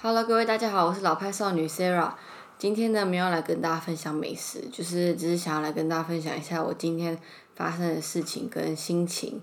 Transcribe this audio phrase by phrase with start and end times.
[0.00, 2.12] Hello，各位大家好，我是老派少女 Sarah。
[2.56, 7.18] 今天呢，没有来跟大家分享美食，就是只是想要来跟大家分享一下我今天
[7.56, 9.42] 发生的事情跟心情。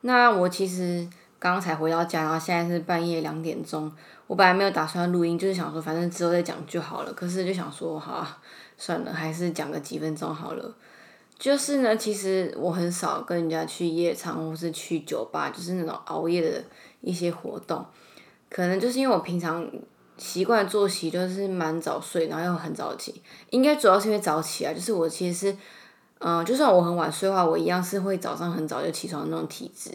[0.00, 1.06] 那我其实
[1.38, 3.92] 刚才回到家，然后现在是半夜两点钟。
[4.26, 7.12] 我本来没有打算录音，就是想说反正之后再讲就好了。
[7.12, 8.38] 可是就想说，好啊，
[8.78, 10.74] 算了，还是讲个几分钟好了。
[11.38, 16.64] 就是呢，其实我很少跟人家去夜场或是去酒吧，就是那种熬夜的
[17.02, 17.84] 一些活动。
[18.48, 19.64] 可能就是因为我平常
[20.20, 23.22] 习惯作息就是蛮早睡，然后又很早起。
[23.48, 25.56] 应该主要是因为早起啊，就是我其实是，
[26.18, 29.90] 嗯，就算我很晚睡的话，我一样是会早上很早就起床的那种体质。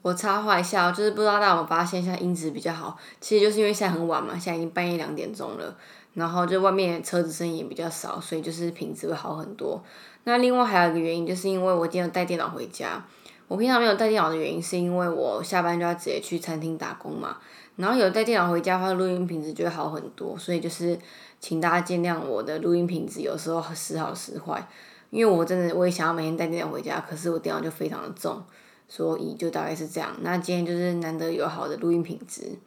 [0.00, 5.76] 我插话一下，就是不知道大家有没有发现，现在音质比较好，其实就是因为现在很晚嘛，现在已经半夜两点钟了，
[6.14, 9.84] 然后就外面车子声音也比较少，所以就是品质会好很多。
[10.24, 13.04] 那另外还有一个原因，就是因为我今天带电脑回家。
[13.46, 17.36] 我平常没有带电脑的原因，是因为我下班就要直接去餐厅打工嘛。
[17.80, 20.36] 然后有带电脑回家的话，录音品质就会好很多。
[20.38, 20.98] 所以就是
[21.40, 24.68] 请大家见谅我的录音品质有时候时好时坏，
[25.10, 28.42] 因为我真的我也想要每天带电脑回家，可是我电脑就非常的重，
[28.86, 30.14] 所以就大概是这样。
[30.20, 32.58] 那今天就是难得有好的录音品质。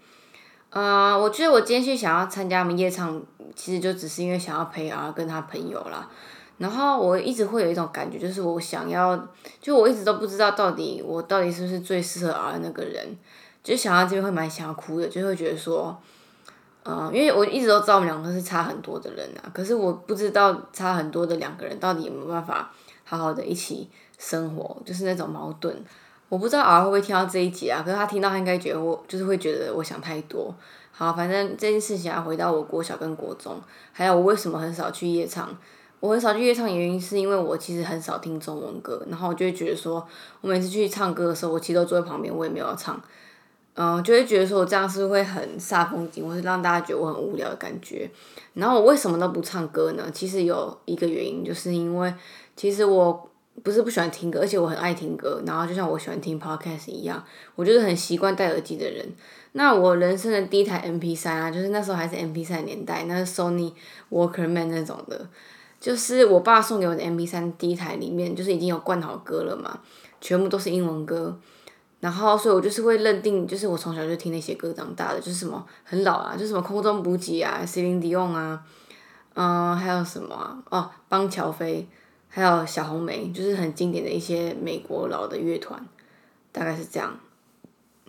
[0.72, 3.22] 呃，我觉得我今天去想要参加他们夜场，
[3.56, 6.10] 其实就只是因为想要陪啊跟他朋友啦。
[6.58, 9.28] 然后我一直会有一种感觉，就是我想要，
[9.62, 13.16] 就我一直都不知道到底我到底是不是最适合 R 那个人，
[13.64, 15.98] 就想到这边会蛮想要哭的，就会觉得说，
[16.84, 22.72] 嗯，因为我一直都知道我们两个是差很多的人啊，可是我不知道差很多的两个人到底有没有办法
[23.06, 25.76] 好好的一起生活，就是那种矛盾。
[26.28, 30.54] 我不知道 R 会不会听到这一集啊，可是他听到他应该觉得我就是会觉得我想太多。
[30.92, 35.56] 好，反正这件事情啊，回到我国小跟国中，还有我为什么很少去夜场。
[36.00, 40.06] 我很少去夜唱，原因是因为我其实很少听中文歌，然后我就会觉得说，
[40.42, 43.02] 我每次去唱歌的时候，我其实都坐在旁边，我也没有要唱，
[43.76, 48.10] 嗯，就会觉得说我这样是会很煞风景，或是让大家觉得我很无聊的感觉。
[48.54, 50.10] 然后我为什么都不唱歌呢？
[50.14, 52.14] 其实有一个原因，就是因为
[52.56, 53.30] 其实我
[53.64, 55.42] 不是不喜欢听歌，而且我很爱听歌。
[55.46, 57.24] 然后就像我喜欢听 podcast 一样，
[57.56, 59.06] 我就是很习惯戴耳机的人。
[59.54, 63.74] 那我人生的第一台 MP 三啊，就是那时候还是 MP 三年代，那是 Sony
[64.12, 65.28] Walkman 那种的。
[65.80, 69.82] 就是我爸送给我的 M P 三第一台里面，就是已经有灌好歌了嘛，
[70.22, 71.38] 全部都是英文歌，
[72.04, 78.62] 然后所以我就是会认定，就是我从小就听那些歌长大的，就是什么很老啊，就什么空中补给啊，Celine Dion 啊，
[79.36, 81.88] 嗯，还有什么啊哦，邦乔飞，
[82.28, 85.82] 还有小红梅，就是很经典的一些美国老的乐团，
[86.52, 87.18] 大概是这样，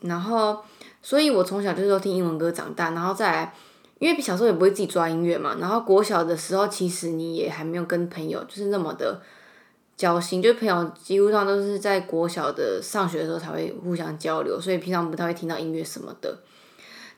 [0.00, 0.64] 然后
[1.00, 3.54] 所以我从小就是都听英文歌长大，然后再来。
[4.00, 9.22] 因为小时候也不会自己抓音乐嘛，然后国小的时候，其实你也还没有跟朋友就是那么的
[9.96, 16.38] 交心，就朋友几乎上都是在国小的上学的时候才会互相交流，所以平常不太会听到音乐什么的。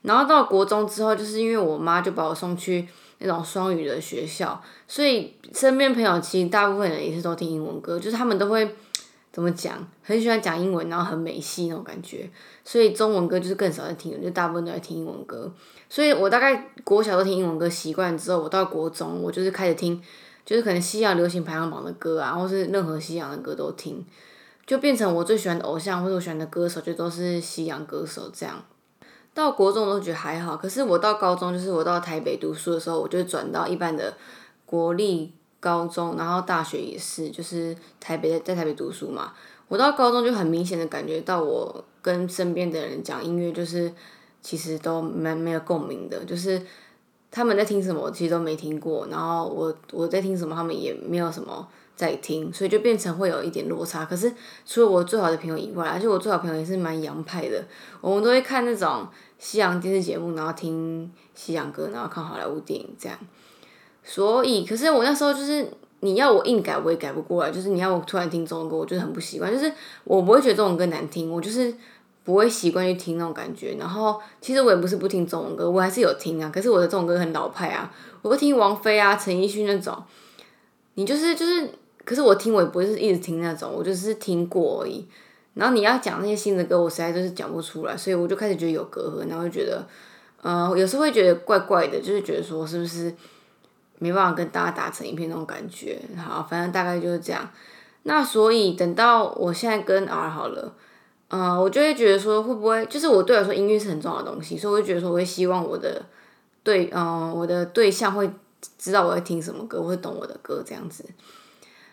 [0.03, 2.87] 然后到国中之后，就是因为我妈就把我送去
[3.19, 8.75] 那种双语的学校，所以身边朋友其实大部分人也是都听英文歌，就是他们都会。
[9.33, 9.87] 怎么讲？
[10.03, 12.27] 很喜欢讲英文，然后很美系那种感觉，
[12.65, 15.53] 所以中文歌就是更少在听，就大部分都在听英文歌。
[15.91, 20.03] 所以我大概国小都听英文歌习惯之后，我到国中我就是开始听，
[20.47, 24.03] 就是可能西洋流行排行榜的歌啊，或是任何西洋的歌都听，
[24.65, 28.65] 就变成我最喜欢的偶像或者我喜欢的歌手就都是西洋歌手这样。
[29.35, 34.15] 到国中都觉得还好，可是我到高中就是我到台北读书的时候，我就转到一般的
[34.65, 35.35] 国立。
[35.59, 39.33] 高中，然后大学也是，就是台北在台北读书嘛。
[39.67, 43.93] 我到高中就很明显的感觉到，我跟身边的人讲音乐，就是
[44.41, 46.63] 其实都蛮没有共鸣的，就是
[47.37, 49.07] 他们在听什么，我其实都没听过。
[49.11, 54.07] 然后我我在听什么，他们也没有什么在听，所以就变成会有一点落差。
[54.07, 54.33] 可是
[54.65, 57.63] 除了我最好的朋友以外，而且我最好朋友也是蛮洋派的，
[58.01, 59.07] 我们都会看那种
[59.39, 63.19] 西洋电视节目，然后听西洋歌，然后看好莱坞电影这样。
[64.03, 65.71] 所以，可是我那时候就是
[66.01, 67.51] 你要我硬改，我也改不过来。
[67.51, 69.53] 就是你要我突然听中文歌，我就是很不习惯。
[69.53, 69.71] 就是
[70.05, 71.75] 我不会觉得中文歌难听，我就是
[72.27, 73.75] 不会习惯去听那种感觉。
[73.79, 76.51] 然后，其实我也不是不听中文歌，我还是有听啊。
[76.53, 77.91] 可是我的这种歌很老派啊，
[78.21, 79.97] 我会听王菲啊、陈奕迅那种。
[80.97, 81.71] 你就是就是，
[82.05, 85.07] 可是我听我也不会是一直听那种，我就是听过而已。
[85.55, 89.87] 然后你要讲那些新的歌，我实在就是讲不出来，所以我就开始觉得有隔阂，然后就觉得，
[90.43, 93.15] 呃，有时候会觉得怪怪的，就是觉得说是不是。
[93.99, 97.49] 没办法跟大家打成一片那种感觉，好，反正大概就是这样。
[98.03, 100.75] 那所以等到我现在跟 R 好了，
[101.29, 106.01] 嗯，我就会觉得说会不会，就是我对我来说音乐是很重要的东西，所以我就觉得说我会希望我的
[106.63, 108.31] 对，嗯，我的对象会
[108.79, 111.05] 知道我会听什么歌，会懂我的歌这样子。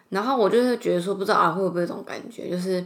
[0.10, 2.86] 然后我就会觉得说，不知道啊会不会这种感觉，就是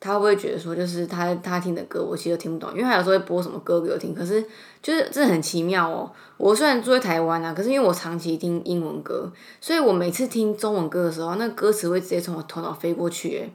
[0.00, 4.42] 他会不会觉得说，就是他他听的歌我其实听不懂，因为他有时候会播什么歌给我听，可是
[4.82, 6.10] 就是真的很奇妙哦。
[6.38, 9.30] 我虽然住在台湾啊，可是因为我长期听英文歌，
[9.60, 13.52] 所以我每次听中文歌的时候，那歌词会直接从我头脑飞过去，诶，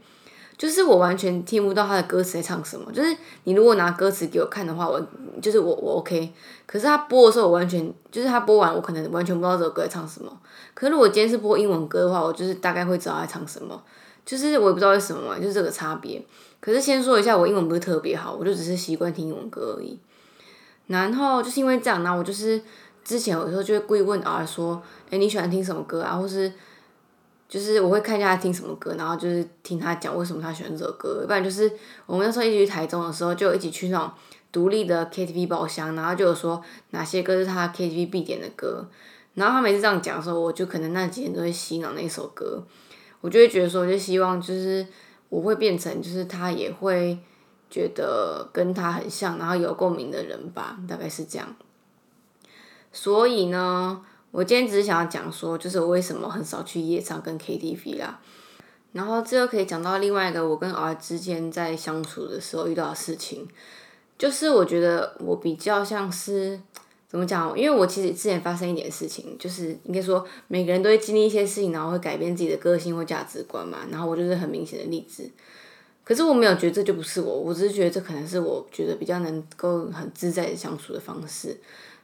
[0.60, 2.92] 就是我完全听不到他的歌词在唱什么。
[2.92, 3.16] 就是
[3.46, 5.02] 你如果拿歌词给我看的话，我
[5.42, 6.34] 就是我我 OK，
[6.68, 10.30] 可是他播的时候，我完全就是他播完，我可能完全不知道这首歌在唱什么。
[10.74, 13.82] 可是如果今天是播英文歌的话，我就是大概会知道他唱什么。
[14.26, 16.22] 就是我也不知道为什么，就是这个差别。
[16.60, 19.98] 可是先说一下，我英文不是特别好，我就只是习惯听英文歌而已。
[20.88, 22.62] 然后就是因为这样，那我就是
[23.04, 26.52] 之前有时候就会故意问 R 说：“哎，你喜欢听什么歌啊？”或是
[27.50, 31.26] 就是我会看一下他听什么歌，然后就是听他讲为什么他喜欢这首歌。
[31.26, 31.70] 不然就是
[32.06, 34.12] 我们那时候一起去台中的时候，就一起去那种
[34.52, 38.88] 独立的 KTV 包厢，然后就有说哪些歌是他 KTV 必点的歌。
[39.34, 42.64] 然后他每次这样讲的时候，我就可能那几天都会洗脑那首歌。
[43.22, 44.86] 我就会觉得说，我就希望就是
[45.30, 47.18] 我会变成，就是他也会
[47.70, 51.56] 觉得跟他很像，然后有共鸣的人吧，大概是这样。
[52.92, 58.20] 所以呢，我今天只是想要讲说，就是我为什么很少去夜场跟 KTV 啦。
[58.92, 63.48] 然后这又可以讲到另外一个我跟 R 之间在相处的时候遇到的事情，
[64.18, 66.60] 就是我觉得我比较像是。
[67.12, 67.58] 怎么讲？
[67.58, 73.80] 因为我其实之前发生一点事情，就是应该说每个人都会经历一些事情，然后会改变自己的个性或价值观嘛。
[73.90, 75.28] 然后我就是很明显的例子。
[76.04, 81.58] 可是我没有觉得这就不是我，我只是觉得这可能是我觉得比较能够很自在的相处的方式。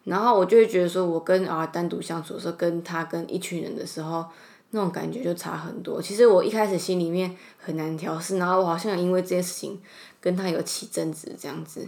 [0.05, 4.25] 然后我就会觉得说，我跟 R 单独相处的时候，跟他跟一群人的时候，
[4.69, 6.01] 那种感觉就差很多。
[6.01, 9.81] 其实我一开始心里面很难调试，然后我好像因为这件事情
[10.21, 11.87] 跟他有起争执这样子。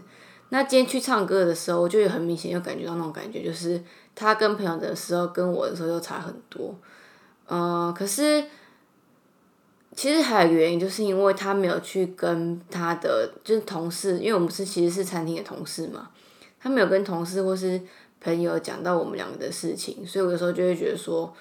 [0.50, 3.84] 那今天去唱歌的时候，我就有很明显就感觉到那种感觉，就是
[4.16, 6.76] 他跟朋友的时候跟我的时候又差很多。
[7.50, 8.46] 嗯，可是
[9.96, 16.10] 其实还有一个原因，就是因为他没有去跟他的就是同事，因为我们是其实是餐厅的同事嘛，
[16.60, 17.82] 他没有跟同事或是
[18.22, 21.34] 朋友讲到我们两个的事情，所以我有时候就会觉得说，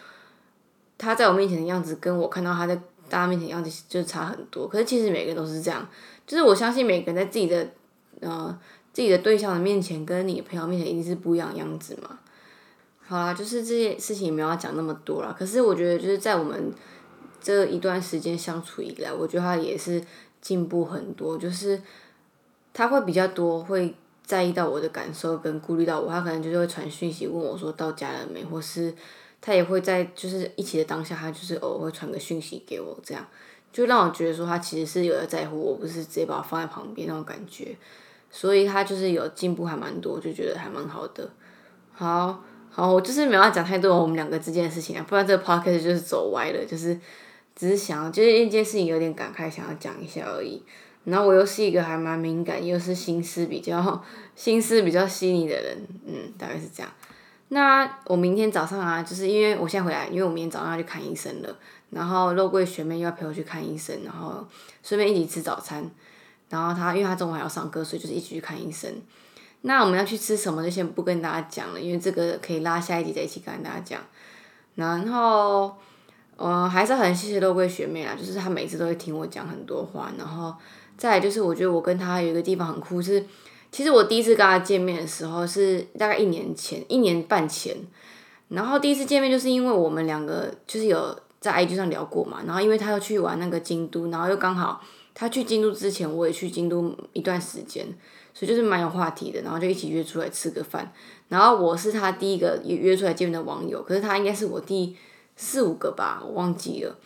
[0.96, 2.76] 他在我面前的样子跟我看到他在
[3.08, 4.66] 大家面前的样子就差很多。
[4.68, 5.88] 可是其实每个人都是这样，
[6.26, 7.68] 就是我相信每个人在自己的
[8.20, 8.58] 呃。
[8.92, 12.18] 自己的对象的面前，跟你朋友面前一定是不一样的样子嘛。
[13.06, 15.36] 好啦，就是这件事情也没有要讲那么多啦。
[15.38, 16.72] 可是我觉得，就是在我们
[17.42, 20.02] 这一段时间相处以来，我觉得他也是
[20.40, 21.36] 进步很多。
[21.36, 21.78] 就是
[22.72, 23.94] 他会比较多会
[24.26, 26.10] 在意到我的感受，跟顾虑到我。
[26.10, 28.92] 他可能就是会传讯息问我说到家了没，或是
[29.40, 33.24] 他也会在就是一起的当下，他就是偶尔会传个讯息给我，这样
[33.72, 37.76] 就让我觉得说他其实是有在在乎我，不是直接把我放在旁边那种感觉。
[38.28, 41.30] 所以他就是有进步还蛮多，就觉得还蛮好的。
[41.92, 46.98] 好，好，我就是没有要讲太多我们两个之间的事情啊，不然这个 podcast 就是走歪了，就是
[47.54, 50.62] 只是想要，就是一件事情有点感慨，想要讲一下而已。
[51.06, 54.04] 然后我又是一个还蛮敏感，又是心思比较
[54.34, 56.92] 心思比较细腻的人，嗯，大概是这样。
[57.48, 61.56] 那我明天早上啊，就是因为我现在回来，因为我明天早上要去看医生了，
[61.90, 64.44] 然后肉桂学妹又要陪我去看医生，然后
[64.82, 65.88] 顺便一起吃早餐。
[66.48, 68.92] 然后她，因为她中午还要上课，所以就是一起去看医生。
[69.62, 74.00] 那我们要去吃什么，就先不跟大家讲了，因为这个可以拉下一集再一起跟大家讲。
[74.74, 75.76] 然后，
[76.36, 80.12] 呃，还是很谢谢肉桂学妹啦，就是她每次都会听我讲很多话。
[80.18, 80.54] 然后
[80.96, 83.24] 再来就是，我觉得我跟她有一个地方很酷，是
[83.72, 87.76] 其实我第一次跟她见面的时候是大概一年前，一年半前。
[88.48, 94.80] 然后第一次见面就是因为我们两个就是有在 IG 上聊过嘛，然后因为她要去玩那个京都，然后又刚好。
[95.18, 97.86] 她去京都之前，我也去京都一段时间，
[98.34, 100.92] 所以就是蛮有话题的，然后就一起约出来吃个饭。
[101.30, 104.94] 然后我是她第一个约约出来见面的网友，可是她应该是我第
[105.36, 106.96] 四五个吧，我忘记了。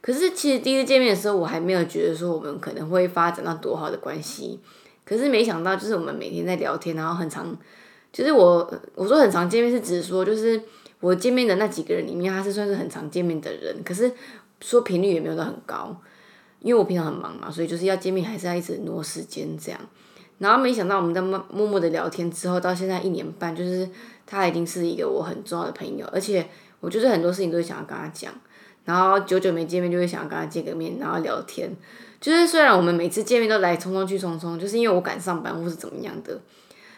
[0.00, 4.60] 可是其实第一次见面的时候，我还没有觉得说我们可能会发展到多好的关系。
[5.04, 7.56] 可是没想到，就是我们每天在聊天，然后很常，
[8.12, 10.60] 就是我我说很常见面是指说，就是
[11.00, 14.12] 我见面的那几个人里面，他是算是很常见面的人，可是
[14.60, 15.96] 说频率也没有到很高。
[16.60, 19.80] 因为我平常很忙嘛，所以就是要见面还是要一直挪时间这样。
[20.38, 23.88] 然后没想到我们在默默默的聊天之后，到现在一年半，就是
[24.26, 26.48] 他已经是一个我很重要的朋友，而且
[26.86, 28.32] 我就是很多事情都会想要跟他讲。
[28.84, 31.68] 然后久久没见面，就会想要跟他见个面，然后聊天。
[32.20, 36.40] 就是虽然我们每次见面都来匆匆去匆匆，就是因为我赶上班或是怎么样的，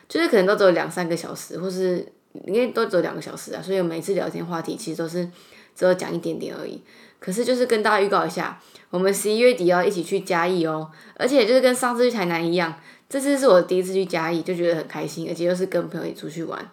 [0.07, 2.07] 就是可能都只有两三个小时，或是
[2.47, 5.27] 因为都只有两个小时啊，所以每次聊天话题其实都是
[5.75, 6.83] 只有讲一点点而已。
[7.19, 12.79] 可是就是跟大家预告一下，我们十一月底要一起去嘉义哦，而且就是跟上次去台南一样，
[13.09, 16.71] 这次是我第一次去嘉义，就觉得很开心，而且又是跟朋友一起出去玩，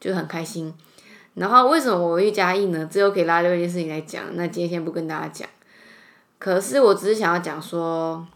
[0.00, 0.74] 就很开心。
[1.36, 2.88] 然后为什么我去嘉义呢？
[2.90, 5.48] 最后可以拉六件事情来讲，那今天先不跟大家讲。
[6.38, 8.26] 可是我只是想要讲说，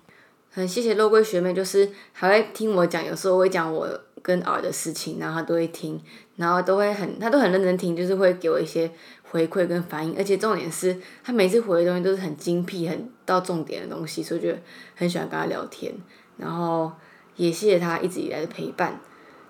[0.50, 3.88] 很谢谢肉桂学妹，就是还会听我讲，有时候会讲我
[4.20, 5.98] 跟 R 的事情，然后她都会听，
[6.36, 8.90] 然后都会很，她都很认真听，就是会给我一些
[9.30, 14.54] 回馈跟反应，而且重点是她每次回的东西都是很精辟、很到重点的东西，所以就
[14.94, 15.94] 很喜欢跟她聊天，
[16.36, 16.92] 然后
[17.36, 19.00] 也谢谢她一直以来的陪伴。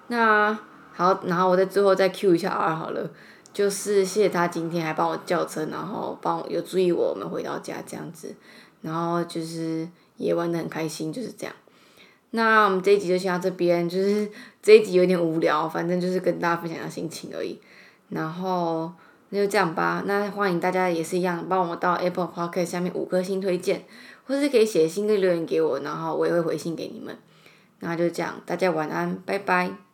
[0.09, 0.57] 那
[0.93, 3.09] 好，然后我在最后再 Q 一下 R 好了，
[3.53, 8.35] 就是谢谢他今天还帮我叫车，然后帮我有注意我们回到家这样子，
[8.83, 11.55] 然后就是也玩的很开心，就是这样。
[12.31, 14.31] 那我们这一集就先到这边，就是
[14.63, 17.61] 这一集有点无聊，反正就是跟大家分享一下心情而已。
[18.09, 18.93] 然后
[19.31, 23.85] 那就这样吧，那欢迎大家也是一样，帮我到 Apple Podcast 下面五颗星推荐，
[24.27, 27.17] 或是可以写信跟留言给我，然后我也会回信给你们。
[27.81, 29.90] 那就这样，大家晚安，拜拜。